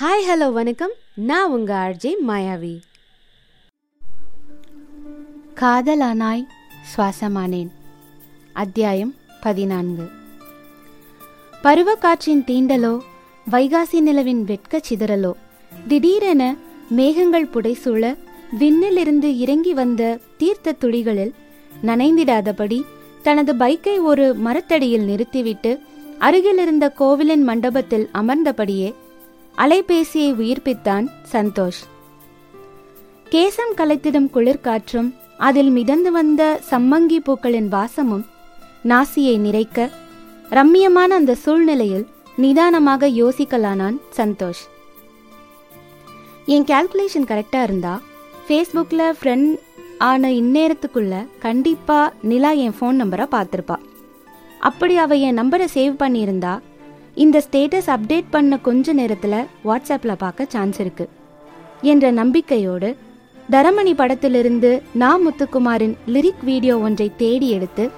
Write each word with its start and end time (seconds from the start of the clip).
Hi 0.00 0.30
hello 0.30 0.52
வணக்கம். 0.52 0.90
நான் 1.14 1.50
உங்க 1.50 1.74
ஆர்ஜே 1.74 2.12
மாயாவி. 2.28 2.80
காதலானாய் 5.54 6.44
சுவாசமானேன். 6.96 7.68
அத்தியாயம் 8.52 9.14
பதினான்கு. 9.40 10.08
பருவக்காற்றின் 11.62 12.44
தீண்டலோ 12.46 13.00
வைகாசி 13.50 14.00
நிலவின் 14.00 14.44
வெட்கச் 14.44 14.92
சிதறலோ 14.92 15.32
திடீரென 15.88 16.56
மேகங்கள் 16.88 17.46
புடைசூழ 17.46 18.16
விண்ணிலிருந்து 18.60 19.38
இறங்கி 19.38 19.74
வந்த 19.74 20.18
தீர்த்த 20.36 20.72
துளிகளில் 20.72 21.34
நனைந்திடாதபடி 21.82 22.82
தனது 23.22 23.54
பைக்கை 23.54 24.02
ஒரு 24.02 24.34
மரத்தடியில் 24.34 25.04
நிறுத்திவிட்டு 25.04 25.78
அருகிலிருந்த 26.18 26.90
கோவிலின் 26.90 27.42
மண்டபத்தில் 27.42 28.08
அமர்ந்தபடியே 28.12 28.94
அலைபேசியை 29.62 30.28
உயிர்ப்பித்தான் 30.40 31.06
சந்தோஷ். 31.32 31.80
கேசம் 33.30 33.72
கலைத்திடும் 33.76 34.28
குளிர்காற்றும் 34.34 35.08
அதில் 35.36 35.70
மிதந்து 35.70 36.12
வந்த 36.12 36.60
சம்மங்கி 36.70 37.18
பூக்களின் 37.18 37.68
வாசமும் 37.68 38.24
நாசியை 38.84 39.34
நிறைக்க 39.46 39.88
ரம்மியமான 40.50 41.08
அந்த 41.20 41.34
சூழ்நிலையில் 41.34 42.06
நிதானமாக 42.36 43.08
யோசிக்கலானான் 43.08 43.98
சந்தோஷ். 44.16 44.62
என் 46.46 46.64
கால்குலேஷன் 46.64 47.28
கரெக்டாக 47.30 47.62
இருந்தா 47.62 48.00
ஃபேஸ்புக்கில் 48.48 49.14
ஃப்ரெண்ட் 49.20 49.52
ஆன 49.98 50.28
இந்நேரத்துக்குள்ள 50.28 51.26
கண்டிப்பாக 51.38 52.12
நிலா 52.22 52.50
என் 52.50 52.76
ஃபோன் 52.80 53.00
நம்பரை 53.02 53.28
பார்த்துருப்பா. 53.36 53.78
அப்படி 54.58 54.96
அவள் 54.96 55.18
என் 55.18 55.38
நம்பரை 55.38 55.68
சேவ் 55.74 56.02
பண்ணியிருந்தா 56.02 56.60
இந்த 57.14 57.42
ஸ்டேட்டஸ் 57.50 57.88
அப்டேட் 57.88 58.24
பண்ண 58.30 58.58
கொஞ்ச 58.58 58.92
நேரத்தில் 58.92 59.46
வாட்ஸ்அப்பில் 59.64 60.12
பார்க்க 60.18 60.46
சான்ஸ் 60.48 60.80
இருக்கு. 60.80 61.08
என்ற 61.80 62.10
நம்பிக்கையோடு 62.10 62.96
தரமணி 63.50 63.94
படத்திலிருந்து 63.94 64.82
நா 64.94 65.18
முத்துக்குமாரின் 65.18 65.94
லிரிக் 66.06 66.44
வீடியோ 66.44 66.78
ஒன்றை 66.78 67.10
தேடி 67.16 67.50
எடுத்து 67.50 67.90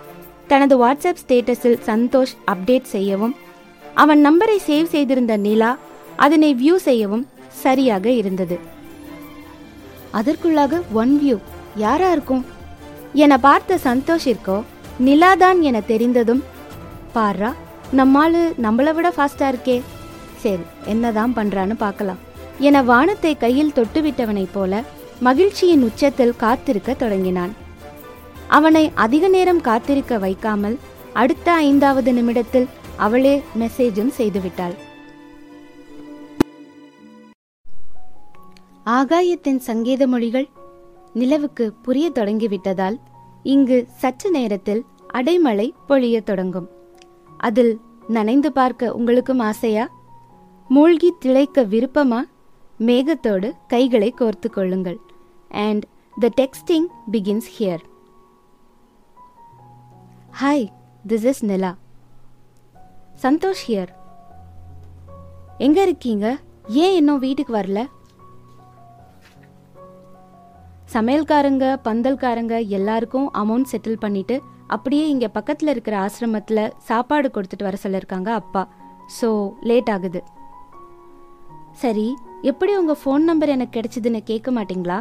தனது 0.46 0.88
வாட்ஸ்அப் 0.88 1.22
ஸ்டேட்டஸில் 1.26 1.78
சந்தோஷ் 1.86 2.34
அப்டேட் 2.46 2.82
செய்யவும் 2.82 3.34
அவன் 3.94 4.26
நம்பரை 4.26 4.56
சேவ் 4.66 4.84
செய்திருந்த 4.84 5.36
நிலா 5.36 5.78
அதனை 6.16 6.54
வியூ 6.54 6.76
செய்யவும் 6.76 7.26
சரியாக 7.48 8.10
இருந்தது. 8.10 8.58
அதற்குள்ளாக 10.14 10.80
ஒன் 10.92 11.20
வியூ 11.24 11.38
யாரா 11.76 12.10
இருக்கும்? 12.12 12.44
என 13.12 13.38
பார்த்த 13.38 13.78
சந்தோஷிற்கோ 13.84 14.62
நிலாதான் 15.00 15.60
என 15.60 15.80
தெரிந்ததும் 15.80 16.42
பாரா 17.14 17.54
நம்மாளு 17.96 18.42
நம்மளை 18.64 18.94
விட 18.94 19.08
ஃபாஸ்ட்டாக 19.16 19.52
இருக்கே. 19.54 19.80
சரி 20.36 20.62
என்னதான் 20.84 21.32
பண்ணுறான்னு 21.36 21.74
பார்க்கலாம். 21.74 22.20
என 22.58 22.82
வானத்தை 22.82 23.36
கையில் 23.36 23.74
தொட்டுவிட்டவனைப் 23.76 24.52
போல 24.52 24.82
மகிழ்ச்சியின் 25.20 25.82
உச்சத்தில் 25.82 26.36
காத்திருக்க 26.36 26.94
தொடங்கினான். 26.94 27.52
அவனை 28.48 28.84
அதிக 28.94 29.28
நேரம் 29.28 29.60
காத்திருக்க 29.60 30.18
வைக்காமல் 30.18 30.78
அடுத்த 31.12 31.52
ஐந்தாவது 31.52 32.12
நிமிடத்தில் 32.12 32.68
அவளே 32.96 33.42
மெசேஜும் 33.58 34.12
செய்துவிட்டாள் 34.18 34.74
ஆகாயத்தின் 38.86 39.60
சங்கீத 39.68 40.06
மொழிகள் 40.06 40.48
நிலவுக்கு 41.12 41.72
புரிய 41.72 42.10
தொடங்கிவிட்டதால் 42.14 42.96
இங்கு 43.42 43.78
சற்று 43.96 44.30
நேரத்தில் 44.30 44.84
அடைமழை 45.12 45.66
பொழியத் 45.88 46.28
தொடங்கும். 46.30 46.68
அதில் 47.46 47.72
நனைந்து 48.08 48.50
பார்க்க 48.52 48.92
உங்களுக்கும் 48.98 49.42
ஆசையா? 49.50 49.84
மூழ்கி 50.68 51.10
திளைக்க 51.18 51.64
விருப்பமா? 51.72 52.20
மேகத்தோடு 52.88 53.48
கைகளை 53.66 54.10
கோர்த்து 54.20 54.48
கொள்ளுங்கள். 54.50 54.98
And 55.64 55.84
the 56.20 56.28
texting 56.40 56.86
begins 57.12 57.48
here 57.56 57.82
hi 60.40 60.66
this 61.08 61.26
is 61.30 61.42
Nila 61.50 61.72
Santhosh 63.22 63.64
here 63.66 63.90
எங்க 65.58 65.78
இருக்கீங்க? 65.82 66.26
ஏன் 66.84 66.94
இன்னும் 66.94 67.18
வீட்டுக்கு 67.18 67.52
வரல? 67.56 67.80
சமையல்காரங்க 70.94 71.66
பந்தல்காரங்க 71.84 72.54
எல்லாருக்கும் 72.78 73.28
அமௌண்ட் 73.42 73.70
செட்டில் 73.72 74.02
பண்ணிட்டு 74.04 74.36
அப்படியே 74.76 75.04
இங்கே 75.12 75.28
பக்கத்தில் 75.36 75.72
இருக்கிற 75.72 75.94
ஆசிரமத்தில் 76.04 76.70
சாப்பாடு 76.88 77.28
கொடுத்துட்டு 77.34 77.66
வர 77.68 77.76
சொல்லிருக்காங்க 77.84 78.30
அப்பா. 78.40 78.62
ஸோ 79.18 79.28
லேட் 79.70 79.90
ஆகுது. 79.94 80.20
சரி 81.82 82.06
எப்படி 82.50 82.72
உங்கள் 82.80 83.00
ஃபோன் 83.00 83.24
நம்பர் 83.30 83.54
எனக்கு 83.56 83.74
கிடைச்சிதுன்னு 83.76 84.20
கேட்க 84.30 84.50
மாட்டிங்களா? 84.58 84.98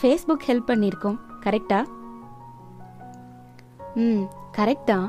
ஃபேஸ்புக் 0.00 0.46
ஹெல்ப் 0.48 0.70
பண்ணியிருக்கோம் 0.70 1.18
கரெக்டா 1.44 1.80
ம் 4.02 4.24
கரெக்ட் 4.56 4.88
தான். 4.90 5.08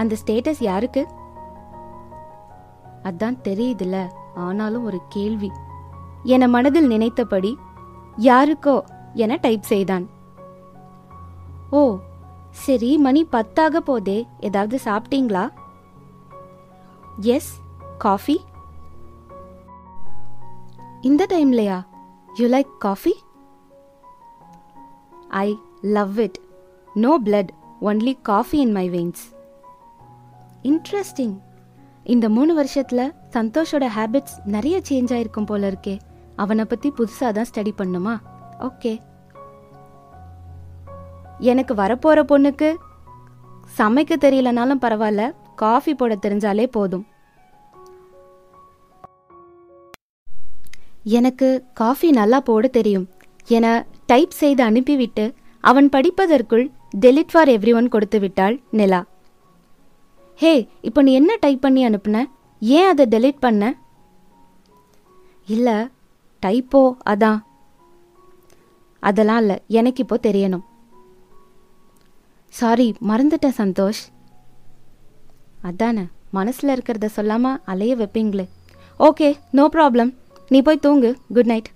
அந்த 0.00 0.14
ஸ்டேட்டஸ் 0.22 0.62
யாருக்கு? 0.70 1.02
அதான் 3.08 3.38
தெரியுதுல்ல 3.48 3.98
ஆனாலும் 4.44 4.84
ஒரு 4.88 4.98
கேள்வி. 5.14 5.50
என 6.34 6.48
மனதில் 6.54 6.92
நினைத்தபடி 6.92 7.52
யாருக்கோ 8.28 8.76
என 9.24 9.36
டைப் 9.44 9.70
செய்தான். 9.72 10.04
ஓ 11.70 11.98
சரி 12.50 12.98
மணி 12.98 13.26
பத்தாக 13.32 13.76
போதே. 13.76 14.26
ஏதாவது 14.40 14.80
சாப்பிட்டீங்களா? 14.84 15.50
Yes 17.20 17.60
coffee. 17.98 18.40
இந்த 21.00 21.26
டைம்லையா? 21.28 21.84
You 22.34 22.48
like 22.48 22.78
coffee 22.78 23.14
I 25.28 25.58
love 25.80 26.18
it 26.18 26.40
no 26.94 27.20
blood 27.24 27.48
only 27.80 28.14
coffee 28.22 28.58
in 28.58 28.72
my 28.72 28.90
veins 28.90 29.22
interesting 30.62 31.38
இந்த 32.02 32.28
மூணு 32.28 32.54
வருஷத்தில் 32.54 33.14
சந்தோஷோட 33.30 33.88
ஹேபிட்ஸ் 33.96 34.44
நிறைய 34.44 34.82
சேஞ்ச் 34.88 35.12
ஆயிருக்கும் 35.12 35.46
போல 35.46 35.70
இருக்கே. 35.70 35.98
அவனை 36.36 36.64
பற்றி 36.64 36.92
புதுசாக 36.96 37.32
தான் 37.32 37.46
ஸ்டடி 37.54 37.72
பண்ணுமா? 37.78 38.18
ஓகே 38.58 39.00
எனக்கு 41.38 41.74
வரப்போற 41.74 42.20
பொண்ணுக்கு 42.32 42.74
சமைக்க 43.78 44.14
தெரியலனாலும் 44.20 44.82
பரவாயில்ல 44.82 45.34
காஃபி 45.56 45.94
போட 45.94 46.14
தெரிஞ்சாலே 46.14 46.66
போதும். 46.66 47.06
எனக்கு 51.02 51.64
காஃபி 51.74 52.10
நல்லா 52.10 52.40
போட 52.40 52.66
தெரியும் 52.68 53.08
என 53.46 53.86
டைப் 54.06 54.30
செய்து 54.30 54.62
அனுப்பிவிட்டு 54.62 55.34
அவன் 55.60 55.88
படிப்பதற்குள் 55.88 56.70
டெலிட் 57.00 57.32
ஃபார் 57.32 57.48
எவ்ரி 57.48 57.74
ஒன் 57.74 57.88
கொடுத்து 57.88 58.18
விட்டாள் 58.20 58.60
நிலா. 58.70 59.04
ஹே 60.34 60.68
இப்போ 60.80 61.02
நீ 61.02 61.12
என்ன 61.12 61.36
டைப் 61.40 61.60
பண்ணி 61.60 61.86
அனுப்புன? 61.86 62.24
ஏன் 62.60 62.86
அதை 62.86 63.06
டெலிட் 63.06 63.38
பண்ண? 63.40 63.74
இல்லை 65.46 65.74
டைப்போ 66.46 66.96
அதான். 67.08 67.38
அதெல்லாம் 69.00 69.38
இல்லை 69.38 69.62
எனக்கு 69.68 70.02
இப்போ 70.02 70.18
தெரியணும். 70.22 70.64
சாரி 72.58 72.86
மறந்துட்டேன் 73.08 73.58
சந்தோஷ். 73.60 74.02
அதானே 75.68 76.04
மனசில் 76.36 76.72
இருக்கிறத 76.74 77.06
சொல்லாமல் 77.16 77.60
அலைய 77.72 77.92
வைப்பீங்களே. 78.00 78.44
ஓகே 79.06 79.28
நோ 79.58 79.64
ப்ராப்ளம் 79.76 80.10
நீ 80.52 80.58
போய் 80.66 80.84
தூங்கு. 80.84 81.10
குட் 81.36 81.50
நைட் 81.52 81.70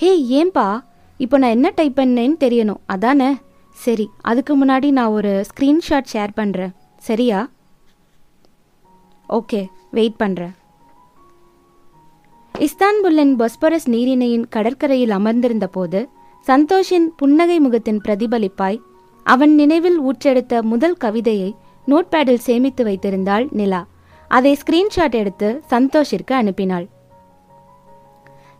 ஹே 0.00 0.10
ஏன்பா? 0.38 0.66
இப்போ 1.24 1.36
நான் 1.40 1.54
என்ன 1.56 1.68
டைப் 1.78 1.98
பண்ணேன்னு 2.00 2.36
தெரியணும். 2.44 2.80
அதானே? 2.94 3.30
சரி 3.76 4.06
அதுக்கு 4.30 4.52
முன்னாடி 4.60 4.88
நான் 4.98 5.14
ஒரு 5.18 5.32
ஸ்க்ரீன்ஷாட் 5.50 6.10
ஷேர் 6.12 6.32
பண்ணுறேன் 6.40 6.72
சரியா? 7.08 7.40
ஓகே 9.28 9.60
வெயிட் 9.98 10.20
பண்ணுறேன் 10.22 10.54
இஸ்தான்புல்லின் 12.54 13.34
பொஸ்பரஸ் 13.40 13.90
நீரிணையின் 13.94 14.48
கடற்கரையில் 14.54 15.14
அமர்ந்திருந்த 15.18 15.66
போது 15.76 16.00
சந்தோஷின் 16.46 17.06
புன்னகை 17.20 17.58
முகத்தின் 17.66 18.02
பிரதிபலிப்பாய் 18.06 18.78
அவன் 19.24 19.54
நினைவில் 19.54 20.02
ஊற்றெடுத்த 20.02 20.60
முதல் 20.60 20.94
கவிதையை 20.94 21.54
நோட்பேடில் 21.86 22.44
சேமித்து 22.48 22.84
வைத்திருந்தாள் 22.84 23.48
நிலா. 23.50 23.86
அதை 24.28 24.56
ஸ்கிரீன்ஷாட் 24.56 25.12
எடுத்து 25.12 25.62
சந்தோஷிற்கு 25.70 26.30
அனுப்பினாள். 26.30 26.88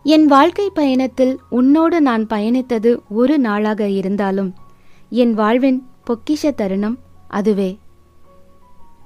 என் 0.03 0.25
வாழ்க்கை 0.25 0.69
பயணத்தில் 0.73 1.39
உன்னோடு 1.49 2.01
நான் 2.01 2.25
பயணித்தது 2.25 2.97
ஒரு 3.09 3.39
நாளாக 3.39 3.87
இருந்தாலும் 3.87 4.53
என் 5.09 5.33
வாழ்வின் 5.33 5.85
பொக்கிஷ 6.09 6.53
தருணம் 6.55 6.97
அதுவே. 7.27 7.77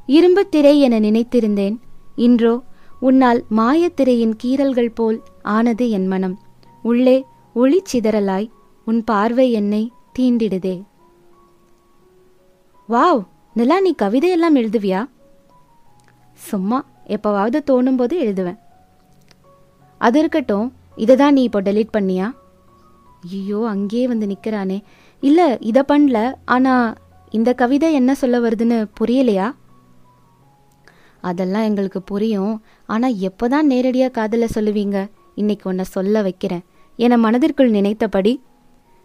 இரும்புத் 0.06 0.51
திரை 0.51 0.80
என 0.80 1.00
நினைத்திருந்தேன் 1.00 1.77
இன்றோ 2.15 2.63
உன்னால் 3.00 3.45
மாயத்திரையின் 3.56 4.33
கீறல்கள் 4.44 4.95
போல் 4.95 5.21
ஆனது 5.42 5.89
என் 5.89 6.07
மனம். 6.07 6.39
உள்ளே 6.81 7.25
ஒளிச்சிதறலாய் 7.56 8.50
உன் 8.86 9.04
பார்வை 9.04 9.51
என்னை 9.51 9.92
தீண்டிடுதே. 10.19 10.83
வாவ் 12.89 13.22
நிலா 13.54 13.80
நீ 13.80 13.95
கவிதையெல்லாம் 14.01 14.57
எழுதுவியா? 14.60 15.00
சும்மா 16.34 16.86
எப்போவாவது 17.07 17.60
தோணும்போது 17.69 18.16
எழுதுவேன். 18.25 18.57
அது 19.98 20.19
இருக்கட்டும் 20.19 20.74
இதை 20.95 21.16
தான் 21.16 21.34
நீ 21.34 21.44
இப்போ 21.44 21.62
டெலீட் 21.62 21.94
பண்ணியா? 21.98 22.28
ஐயோ 23.31 23.60
அங்கேயே 23.74 24.07
வந்து 24.07 24.25
நிற்கிறானே 24.28 24.80
இல்லை 25.19 25.57
இதை 25.60 25.84
பண்ணல 25.88 26.34
ஆனால் 26.45 26.98
இந்த 27.30 27.54
கவிதை 27.54 27.94
என்ன 27.94 28.16
சொல்ல 28.16 28.39
வருதுன்னு 28.39 28.90
புரியலையா? 29.00 29.56
அதெல்லாம் 31.22 31.63
எங்களுக்கு 31.63 32.01
புரியும். 32.01 32.63
ஆனால் 32.86 33.18
எப்போ 33.30 33.48
தான் 33.48 33.66
நேரடியாக 33.66 34.12
காதலை 34.12 34.48
சொல்லுவீங்க? 34.56 34.98
இன்னைக்கு 35.36 35.69
உன்னை 35.69 35.83
சொல்ல 35.95 36.22
வைக்கிறேன். 36.22 36.66
என 36.95 37.18
மனதிற்குள் 37.18 37.69
நினைத்தபடி 37.69 38.42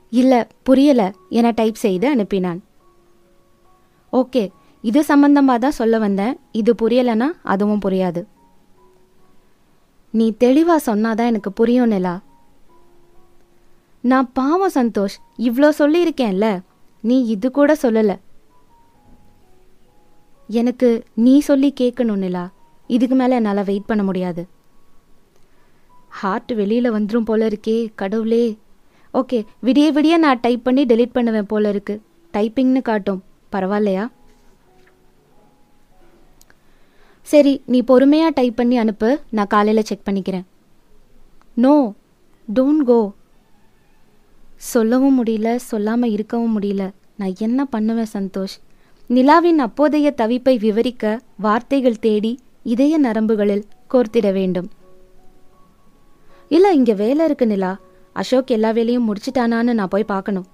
இல்லை 0.08 0.42
புரியலை 0.68 1.10
என 1.28 1.50
டைப் 1.50 1.74
செய்து 1.74 2.06
அனுப்பினான். 2.14 2.60
ஓகே 4.12 4.48
இது 4.82 5.04
சம்பந்தமாக 5.04 5.58
தான் 5.58 5.78
சொல்ல 5.80 5.98
வந்தேன். 5.98 6.38
இது 6.52 6.74
புரியலைன்னா 6.82 7.26
அதுவும் 7.42 7.80
புரியாது. 7.84 8.24
நீ 10.10 10.34
தெளிவாக 10.36 10.94
சொன்னாதான் 10.94 11.30
எனக்கு 11.32 11.52
புரியும் 11.52 11.88
நிலா. 11.88 12.22
நான் 14.00 14.30
பாவம் 14.32 14.74
சந்தோஷ். 14.74 15.16
இவ்வளோ 15.38 15.68
சொல்லியிருக்கேன்ல. 15.78 16.60
நீ 17.02 17.24
இது 17.24 17.50
கூட 17.50 17.76
சொல்லலை. 17.82 18.16
எனக்கு 20.46 21.04
நீ 21.14 21.38
சொல்லி 21.38 21.72
கேட்கணும் 21.80 22.22
நிலா. 22.24 22.50
இதுக்கு 22.86 23.16
மேலே 23.16 23.34
என்னால் 23.34 23.64
வெயிட் 23.64 23.86
பண்ண 23.86 24.02
முடியாது. 24.02 24.46
ஹார்ட் 26.08 26.52
வெளியில் 26.52 26.92
வந்துடும் 26.92 27.24
போல 27.24 27.48
இருக்கே 27.48 27.92
கடவுளே. 27.94 28.58
ஓகே 29.14 29.44
விடிய 29.62 29.86
விடிய 29.98 30.16
நான் 30.16 30.40
டைப் 30.40 30.64
பண்ணி 30.64 30.84
டெலீட் 30.84 31.16
பண்ணுவேன் 31.18 31.46
போல 31.46 31.68
இருக்கு. 31.68 32.02
டைப்பிங்னு 32.32 32.82
காட்டும். 32.82 33.22
பரவாயில்லையா? 33.54 34.04
சரி 37.28 37.52
நீ 37.66 37.78
பொறுமையாக 37.90 38.36
டைப் 38.36 38.56
பண்ணி 38.56 38.76
அனுப்பு. 38.78 39.08
நான் 39.36 39.52
காலையில் 39.54 39.88
செக் 39.88 40.06
பண்ணிக்கிறேன். 40.08 40.46
நோ 41.64 41.74
டோன்ட் 42.48 42.84
கோ 42.90 43.00
சொல்லவும் 44.72 45.16
முடியல 45.18 45.48
சொல்லாமல் 45.70 46.10
இருக்கவும் 46.10 46.54
முடியல. 46.56 46.82
நான் 47.20 47.40
என்ன 47.46 47.64
பண்ணுவேன் 47.64 48.12
சந்தோஷ்? 48.12 48.56
நிலாவின் 49.10 49.60
அப்போதைய 49.66 50.08
தவிப்பை 50.20 50.54
விவரிக்க 50.58 51.20
வார்த்தைகள் 51.36 52.02
தேடி 52.06 52.32
இதய 52.74 52.98
நரம்புகளில் 52.98 53.64
கோர்த்திட 53.92 54.28
வேண்டும். 54.32 54.68
இல்லை 56.56 56.70
இங்கே 56.78 56.94
வேலை 56.94 57.24
இருக்கு 57.24 57.46
நிலா. 57.46 57.72
அசோக் 58.12 58.54
எல்லா 58.56 58.70
வேலையும் 58.70 59.06
முடிச்சிட்டானான்னு 59.08 59.72
நான் 59.78 59.92
போய் 59.94 60.10
பார்க்கணும். 60.12 60.48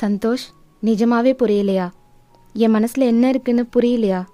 சந்தோஷ் 0.00 0.46
நிஜமாவே 0.82 1.32
புரியலையா? 1.38 1.88
என் 2.52 2.74
மனசுல 2.74 3.00
என்ன 3.00 3.28
இருக்குன்னு 3.28 3.66
புரியலையா? 3.76 4.24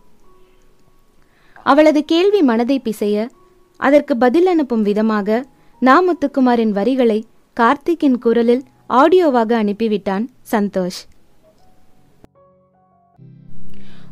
அவளது 1.62 2.04
கேள்வி 2.04 2.42
மனதை 2.42 2.80
பிசைய 2.84 3.28
அதற்கு 3.76 4.16
பதில் 4.16 4.46
அனுப்பும் 4.46 4.82
விதமாக 4.82 5.46
நா 5.80 6.02
முத்துக்குமாரின் 6.02 6.70
வரிகளை 6.70 7.26
கார்த்திக்கின் 7.60 8.18
குரலில் 8.18 8.62
ஆடியோவாக 8.88 9.62
அனுப்பிவிட்டான் 9.62 10.26
சந்தோஷ். 10.50 11.00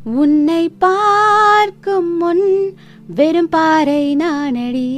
உன்னை 0.04 0.68
பார்க்கும் 0.68 2.16
முன் 2.16 2.74
வெறும் 3.14 3.48
பாறை 3.48 4.16
நானடி. 4.16 4.88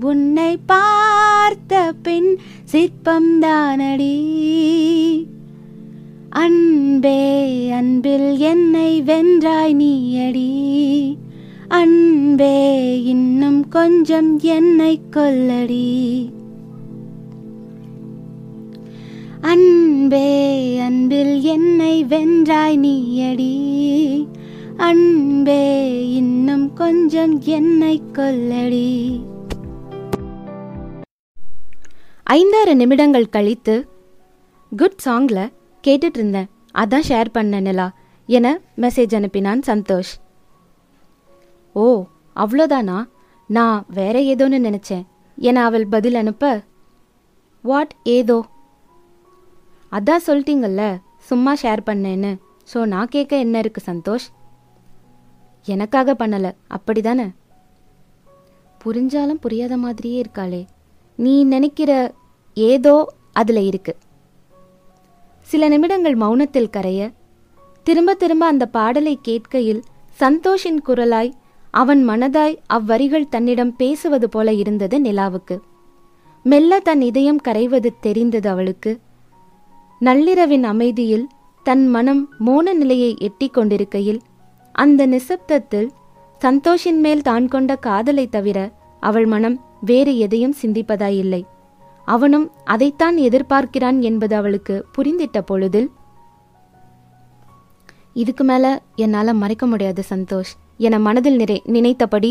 உன்னை 0.00 0.58
பார்த்த 0.66 1.92
பின் 2.02 2.38
சிற்பம் 2.64 3.42
தானடி. 3.42 4.16
அன்பே 6.30 7.70
அன்பில் 7.70 8.38
என்னை 8.38 9.02
வென்றாய் 9.02 9.74
நீயடி. 9.74 10.50
அன்பே 11.68 13.02
இன்னும் 13.04 13.68
கொஞ்சம் 13.68 14.38
என்னை 14.38 15.00
கொல்லடி. 15.10 16.30
அன்பே 19.40 20.78
அன்பில் 20.78 21.40
என்னை 21.40 22.04
வென்றாய் 22.04 22.78
நீயடி. 22.78 23.54
அன்பே 24.76 25.62
இன்னும் 26.12 26.72
கொஞ்சம் 26.72 27.42
என்னை 27.42 28.02
கொல்லடி. 28.12 29.20
ஐந்தாறு 32.24 32.76
நிமிடங்கள் 32.76 33.28
கழித்து 33.28 33.88
குட் 34.76 35.00
சாங்ல 35.04 35.48
கேட்டுட்டு 35.84 36.18
இருந்தேன் 36.20 36.48
அதான் 36.78 37.06
ஷேர் 37.08 37.28
பண்ணேன் 37.34 37.66
நிலா 37.68 37.86
என 38.26 38.46
மெசேஜ் 38.76 39.14
அனுப்பினான் 39.18 39.62
சந்தோஷ். 39.66 40.12
ஓ 41.72 41.84
அவ்வளோதானா? 42.36 42.98
நான் 43.50 43.84
வேற 43.88 44.16
ஏதோன்னு 44.20 44.58
நினைச்சேன் 44.68 45.04
என 45.38 45.64
அவள் 45.64 45.86
பதில் 45.86 46.14
அனுப்ப 46.14 46.64
வாட் 47.64 47.94
ஏதோ? 48.02 48.38
அதான் 49.92 50.24
சொல்லிட்டீங்கல்ல 50.26 50.82
சும்மா 51.18 51.52
ஷேர் 51.62 51.82
பண்ணேன்னு. 51.86 52.32
ஸோ 52.72 52.84
நான் 52.84 53.08
கேட்க 53.08 53.36
என்ன 53.36 53.58
இருக்கு 53.58 53.82
சந்தோஷ்? 53.92 54.26
எனக்காக 55.64 56.16
பண்ணலை 56.18 56.50
அப்படிதானே? 56.76 57.26
புரிஞ்சாலும் 58.84 59.42
புரியாத 59.44 59.76
மாதிரியே 59.76 60.22
இருக்காளே. 60.22 60.66
நீ 61.16 61.44
நினைக்கிற 61.44 61.92
ஏதோ 62.54 63.14
அதில் 63.32 63.62
இருக்குது 63.70 64.00
சில 65.50 65.68
நிமிடங்கள் 65.68 66.16
மௌனத்தில் 66.16 66.70
கரைய 66.70 67.02
திரும்ப 67.86 68.14
திரும்ப 68.14 68.44
அந்த 68.46 68.64
பாடலை 68.66 69.14
கேட்கையில் 69.28 69.80
சந்தோஷின் 70.20 70.80
குரலாய் 70.86 71.30
அவன் 71.74 72.08
மனதாய் 72.08 72.56
அவ்வரிகள் 72.66 73.28
தன்னிடம் 73.28 73.72
பேசுவது 73.76 74.28
போல 74.28 74.52
இருந்தது 74.52 74.96
நிலாவுக்கு. 74.98 75.56
மெல்ல 76.44 76.80
தன் 76.80 77.00
இதயம் 77.00 77.40
கரைவது 77.48 77.90
தெரிந்தது 78.00 78.48
அவளுக்கு. 78.48 78.92
நள்ளிரவின் 80.00 80.64
அமைதியில் 80.64 81.26
தன் 81.66 81.86
மனம் 81.88 82.22
மோன 82.46 82.72
நிலையை 82.72 83.10
எட்டிக் 83.18 83.54
கொண்டிருக்கையில் 83.54 84.20
அந்த 84.74 85.06
நிசப்தத்தில் 85.06 85.88
சந்தோஷின் 86.40 87.00
மேல் 87.04 87.22
தான் 87.22 87.48
கொண்ட 87.48 87.76
காதலை 87.76 88.26
தவிர 88.28 88.58
அவள் 89.02 89.26
மனம் 89.26 89.56
வேறு 89.80 90.12
எதையும் 90.18 90.58
சிந்திப்பதாயில்லை. 90.62 91.42
அவனும் 92.14 92.46
அதைத்தான் 92.64 93.16
எதிர்பார்க்கிறான் 93.16 94.00
என்பது 94.00 94.36
அவளுக்கு 94.36 94.74
புரிந்திட்ட 94.96 95.40
பொழுதில் 95.40 95.88
இதுக்கு 98.12 98.44
மேல 98.44 98.64
என்னால 98.94 99.34
மறைக்க 99.34 99.66
முடியாது 99.66 100.02
சந்தோஷ். 100.10 100.52
என 100.78 100.98
மனதில் 100.98 101.36
நிறை 101.36 101.62
நினைத்தபடி 101.64 102.30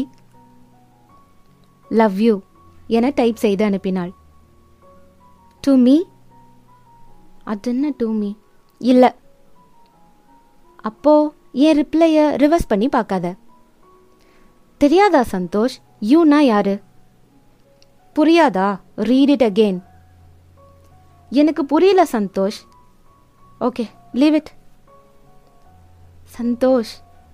லவ் 1.90 2.20
யூ 2.20 2.34
என 2.88 3.12
டைப் 3.16 3.36
செய்து 3.36 3.64
அனுப்பினாள். 3.70 4.12
டு 5.64 5.76
மீ 5.76 5.96
அது 7.44 7.72
என்ன 7.72 7.94
டு 7.98 8.08
மீ 8.12 8.32
இல்லை. 8.82 9.12
அப்போ 10.90 11.14
என் 11.52 11.80
ரிப்ளைய 11.80 12.18
ரிவர்ஸ் 12.44 12.72
பண்ணி 12.72 12.90
பார்க்காத. 12.90 13.36
தெரியாதா 14.82 15.22
சந்தோஷ்? 15.32 15.78
யூனா 16.12 16.40
யாரு? 16.52 16.76
புரியாதா? 18.18 18.68
ரீட் 19.08 19.32
இட் 19.34 19.44
அகெயின் 19.48 19.80
எனக்கு 21.32 21.64
புரியல 21.72 22.02
Santhosh. 22.12 22.60
Okay 23.60 23.86
leave 24.22 24.36
it 24.40 24.52
Santhosh 26.38 26.94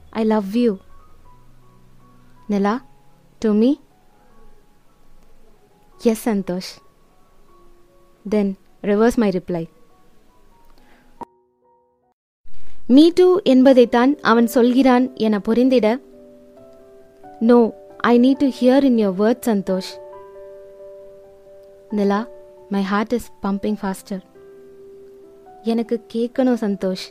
I 0.10 0.24
love 0.34 0.58
you 0.64 0.74
Nila 2.48 2.76
to 3.40 3.52
me 3.62 3.72
yes 6.02 6.26
Santhosh. 6.30 6.72
Then 8.26 8.52
reverse 8.90 9.20
my 9.24 9.30
reply 9.38 9.64
me 12.88 13.08
too 13.16 13.28
என்பதைத்தான் 13.44 14.14
அவன் 14.32 14.54
சொல்கிறான் 14.58 15.08
என 15.26 15.42
புரிந்திட 15.48 15.88
no 17.50 17.60
I 18.12 18.16
need 18.26 18.42
to 18.46 18.50
hear 18.60 18.84
in 18.92 19.02
your 19.04 19.20
word 19.24 19.46
Santhosh. 19.52 19.92
Nila 21.98 22.20
my 22.70 22.82
heart 22.82 23.14
is 23.14 23.28
pumping 23.44 23.76
faster 23.82 24.22
எனக்கு 25.64 25.96
கேட்கணும் 26.14 26.58
சந்தோஷ். 26.62 27.04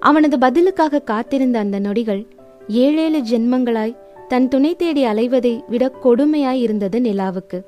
அவனது 0.00 0.38
பதிலுக்காக 0.38 1.00
காத்திருந்த 1.10 1.58
அந்த 1.58 1.78
நொடிகள் 1.78 2.22
ஏழேழு 2.68 3.18
ஜென்மங்களாய் 3.30 3.96
தன் 4.28 4.48
துணை 4.48 4.76
தேடி 4.76 5.02
அலைவதை 5.06 5.52
விட 5.68 5.90
கொடுமையாய் 6.04 6.62
இருந்தது 6.66 6.98
நிலாவுக்கு. 6.98 7.58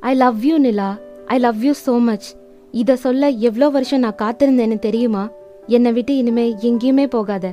I 0.00 0.14
love 0.14 0.44
you 0.44 0.58
Nila. 0.58 0.90
I 1.26 1.38
love 1.38 1.64
you 1.64 1.74
so 1.86 1.96
much 2.00 2.28
இதை 2.72 2.96
சொல்ல 2.96 3.28
எவ்வளோ 3.28 3.68
வருஷம் 3.68 4.04
நான் 4.06 4.20
காத்திருந்தேன்னு 4.22 4.78
தெரியுமா? 4.78 5.24
என்னை 5.66 5.92
விட்டு 5.92 6.16
இனிமே 6.16 6.46
எங்கேயுமே 6.62 7.06
போகாத. 7.06 7.46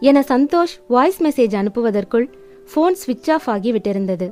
என 0.00 0.24
சந்தோஷ் 0.28 0.76
வாய்ஸ் 0.88 1.22
மெசேஜ் 1.22 1.56
அனுப்புவதற்குள் 1.62 2.28
ஃபோன் 2.70 2.96
ஸ்விட்ச் 3.00 3.30
ஆஃப் 3.30 3.48
ஆகி 3.50 3.72
விட்டிருந்தது. 3.72 4.26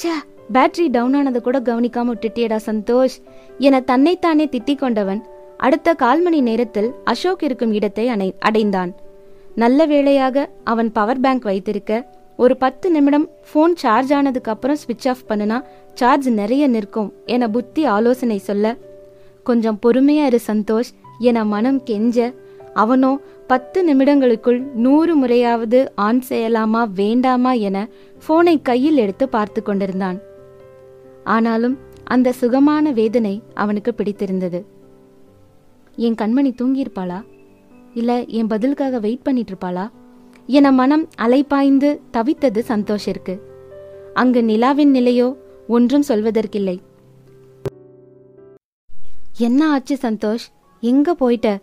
சே 0.00 0.10
பேட்டரி 0.52 0.86
டவுன் 0.88 1.14
ஆனதை 1.18 1.40
கூட 1.40 1.60
கவனிக்காம 1.60 2.12
விட்டுட்டியடா 2.12 2.58
சந்தோஷ். 2.66 3.16
என 3.58 3.80
தன்னைத்தானே 3.80 4.46
திட்டிக் 4.46 4.82
கொண்டவன் 4.82 5.22
அடுத்த 5.56 5.94
கால் 5.94 6.22
மணி 6.22 6.40
நேரத்தில் 6.40 6.90
அசோக் 7.04 7.42
இருக்கும் 7.42 7.72
இடத்தை 7.72 8.08
அடை 8.08 8.28
அடைந்தான். 8.38 8.92
நல்ல 9.54 9.86
வேளையாக 9.86 10.46
அவன் 10.64 10.92
பவர் 10.92 11.20
பேங்க் 11.20 11.42
வைத்திருக்க 11.42 11.92
ஒரு 12.36 12.54
பத்து 12.56 12.86
நிமிடம் 12.90 13.26
ஃபோன் 13.48 13.74
சார்ஜ் 13.82 14.12
ஆனதுக்கு 14.12 14.50
அப்புறம் 14.50 14.80
ஸ்விட்ச் 14.82 15.08
ஆஃப் 15.08 15.26
பண்ணுனா 15.28 15.58
சார்ஜ் 15.94 16.28
நிறைய 16.40 16.66
நிற்கும் 16.66 17.12
என 17.26 17.48
புத்தி 17.48 17.84
ஆலோசனை 17.96 18.38
சொல்ல 18.38 18.76
கொஞ்சம் 19.42 19.78
பொறுமையா 19.86 20.24
இரு 20.30 20.40
சந்தோஷ் 20.46 20.90
என 21.18 21.44
மனம் 21.44 21.82
கெஞ்ச 21.82 22.32
அவனோ 22.74 23.10
பத்து 23.46 23.94
நிமிடங்களுக்குள் 23.94 24.60
நூறு 24.72 25.16
முறையாவது 25.16 25.92
ஆன் 25.94 26.22
செய்யலாமா 26.28 26.88
வேண்டாமா 26.94 27.52
என 27.52 27.88
போனை 28.26 28.62
கையில் 28.62 28.96
எடுத்து 28.96 29.28
பார்த்து 29.28 29.62
கொண்டிருந்தான். 29.62 30.18
ஆனாலும் 31.24 31.78
அந்த 32.04 32.32
சுகமான 32.32 32.92
வேதனை 32.92 33.42
அவனுக்கு 33.54 33.94
பிடித்திருந்தது. 33.94 34.66
என் 35.96 36.14
கண்மணி 36.14 36.52
தூங்கியிருப்பாளா? 36.62 37.24
இல்ல 37.94 38.24
என் 38.24 38.46
பதிலுக்காக 38.46 38.98
வெயிட் 38.98 39.22
பண்ணிட்டு 39.22 39.52
இருப்பாளா 39.52 39.90
என 40.46 40.72
மனம் 40.72 41.08
அலைப்பாய்ந்து 41.18 42.00
தவித்தது 42.12 42.62
சந்தோஷிற்கு. 42.68 43.40
அங்கு 44.14 44.42
நிலாவின் 44.42 44.94
நிலையோ 44.94 45.36
ஒன்றும் 45.68 46.04
சொல்வதற்கில்லை. 46.08 46.78
என்ன 49.38 49.70
ஆச்சு 49.70 49.98
சந்தோஷ்? 50.02 50.46
எங்க 50.80 51.14
போயிட்ட? 51.14 51.58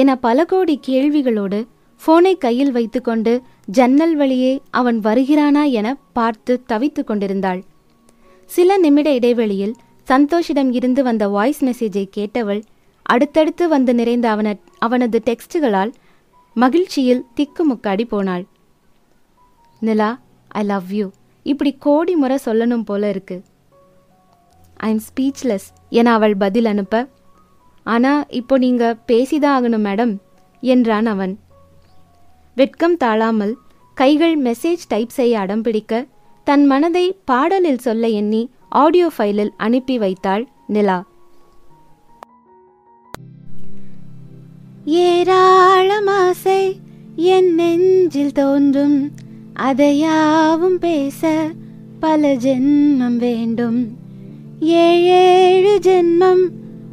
என 0.00 0.10
பல 0.16 0.38
கோடி 0.44 0.74
கேள்விகளோடு 0.86 1.58
போனை 2.02 2.32
கையில் 2.36 2.72
வைத்துக்கொண்டு 2.72 3.32
ஜன்னல் 3.66 4.14
வழியே 4.16 4.52
அவன் 4.70 4.98
வருகிறானா 5.00 5.62
என 5.70 5.88
பார்த்து 6.12 6.52
தவித்துக் 6.66 7.06
கொண்டிருந்தாள். 7.06 7.60
சில 8.50 8.78
நிமிட 8.78 9.08
இடைவெளியில் 9.14 9.74
சந்தோஷிடம் 10.08 10.70
இருந்து 10.72 11.02
வந்த 11.02 11.24
வாய்ஸ் 11.28 11.62
மெசேஜை 11.64 12.04
கேட்டவள் 12.16 12.62
அடுத்தடுத்து 13.06 13.64
வந்து 13.68 13.94
நிறைந்த 13.94 14.26
அவன 14.36 14.58
அவனது 14.78 15.18
டெக்ஸ்டுகளால் 15.24 15.92
மகிழ்ச்சியில் 16.56 17.26
திக்குமுக்காடி 17.36 18.04
போனாள். 18.04 18.44
நிலா 19.82 20.10
ஐ 20.48 20.64
லவ் 20.64 20.92
யூ 20.92 21.06
இப்படி 21.46 21.72
கோடி 21.78 22.14
முறை 22.14 22.38
சொல்லணும் 22.44 22.86
போல 22.90 23.08
இருக்கு. 23.08 23.36
ஐ 24.76 24.90
எம் 24.94 25.04
ஸ்பீச்லெஸ் 25.08 25.68
என 25.90 26.12
அவள் 26.12 26.36
பதில் 26.36 26.64
அனுப்ப 26.64 27.06
ஆனா 27.86 28.12
இப்போ 28.28 28.58
நீங்க 28.58 28.84
பேசிதான் 29.06 29.56
ஆகணும் 29.56 29.86
மேடம் 29.88 30.14
என்றான் 30.60 31.06
அவன். 31.06 31.38
வெட்கம் 32.54 32.96
தாழாமல் 32.96 33.54
கைகள் 33.94 34.36
மெசேஜ் 34.42 34.86
டைப் 34.88 35.08
செய்ய 35.08 35.38
அடம்பிடிக்க 35.38 36.06
தன் 36.44 36.66
மனதை 36.66 37.04
பாடலில் 37.24 37.78
சொல்ல 37.78 38.08
எண்ணி 38.08 38.42
ஆடியோ 38.68 39.10
ஃபைலில் 39.18 39.52
அனுப்பி 39.56 39.98
வைத்தாள் 39.98 40.44
நிலா. 40.66 40.98
ஏராளமாசை 44.84 46.60
என் 47.16 47.54
நெஞ்சில் 47.54 48.32
தோன்றும். 48.32 48.98
அதையாவும் 49.58 50.78
பேச 50.80 51.50
பல 52.00 52.34
ஜென்மம் 52.34 53.16
வேண்டும். 53.16 53.80
ஏழேழு 54.60 55.78
ஜென்மம் 55.82 56.44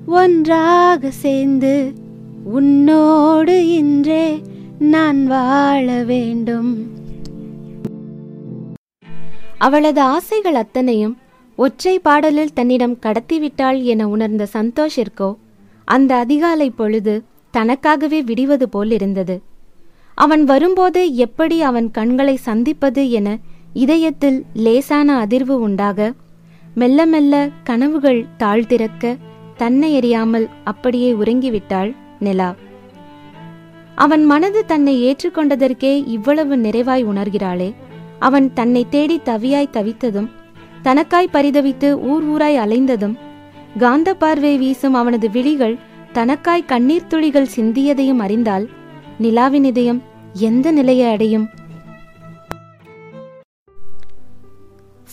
ஒன்றாக 0.05 1.11
சேர்ந்து 1.11 1.91
உன்னோடு 2.43 3.73
இன்றே 3.73 4.41
நான் 4.79 5.27
வாழ 5.27 6.03
வேண்டும். 6.03 6.91
அவளது 9.57 10.01
ஆசைகள் 10.01 10.55
அத்தனையும் 10.55 11.17
ஒற்றை 11.55 11.99
பாடலில் 11.99 12.53
தன்னிடம் 12.53 12.97
கடத்திவிட்டாள் 13.01 13.83
என 13.83 14.07
உணர்ந்த 14.07 14.47
சந்தோஷிற்கோ 14.53 15.35
அந்த 15.85 16.15
அதிகாலை 16.15 16.69
பொழுது 16.69 17.23
தனக்காகவே 17.57 18.19
விடிவது 18.23 18.69
போல் 18.69 18.91
இருந்தது 18.91 19.41
அவன் 20.15 20.43
வரும்போது 20.43 21.15
எப்படி 21.15 21.61
அவன் 21.61 21.91
கண்களை 21.91 22.35
சந்திப்பது 22.35 23.09
என 23.09 23.37
இதயத்தில் 23.73 24.45
லேசான 24.53 25.25
அதிர்வு 25.25 25.51
உண்டாக 25.51 26.13
மெல்ல 26.75 27.05
மெல்ல 27.05 27.49
கனவுகள் 27.63 28.25
தாழ்த்திறக்க 28.39 29.17
தன்னை 29.57 29.99
எறியாமல் 29.99 30.49
அப்படியே 30.63 31.13
உறங்கிவிட்டாள் 31.13 31.95
நிலா. 32.19 32.55
அவன் 33.95 34.25
மனது 34.25 34.65
தன்னை 34.65 34.95
ஏற்றுக்கொண்டதற்கே 35.03 36.07
இவ்வளவு 36.07 36.57
நிறைவாய் 36.57 37.03
உணர்கிறாளே. 37.05 37.73
அவன் 38.19 38.53
தன்னை 38.53 38.85
தேடி 38.89 39.19
தவியாய் 39.25 39.73
தவித்ததும் 39.73 40.29
தனக்காய் 40.83 41.33
பரிதவித்து 41.33 41.99
ஊர் 42.01 42.23
ஊராய் 42.29 42.55
அலைந்ததும் 42.55 43.15
காந்த 43.77 44.13
பார்வை 44.13 44.57
வீசும் 44.57 44.93
அவனது 44.93 45.29
விழிகள் 45.29 45.79
தனக்காய் 46.13 46.65
கண்ணீர் 46.65 47.07
துளிகள் 47.07 47.53
சிந்தியதையும் 47.55 48.17
அறிந்தால் 48.17 48.69
நிலாவின் 49.19 49.63
இதயம் 49.63 50.01
எந்த 50.33 50.71
நிலையை 50.71 51.11
அடையும்? 51.11 51.49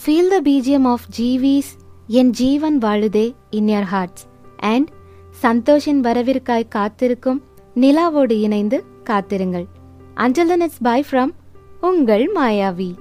ஃபீல் 0.05 0.29
த 0.29 0.41
பீஜியம் 0.41 0.85
ஆஃப் 0.85 1.07
ஜீவீஸ் 1.19 1.71
என் 2.07 2.31
ஜீவன் 2.31 2.79
வாழுதே 2.79 3.35
இன் 3.51 3.67
யர் 3.67 3.83
ஹார்ட்ஸ் 3.83 4.30
அண்ட் 4.61 4.89
சந்தோஷின் 5.43 6.01
வரவிற்காய் 6.01 6.69
காத்திருக்கும் 6.69 7.43
நிலாவோடு 7.75 8.33
இணைந்து 8.33 8.85
காத்திருங்கள். 9.05 9.67
அஞ்சல் 10.15 10.47
தன் 10.47 10.61
இட்ஸ் 10.61 10.79
பை 10.79 11.05
ஃப்ரம் 11.11 11.31
உங்கள் 11.81 12.31
மாயாவி. 12.35 12.95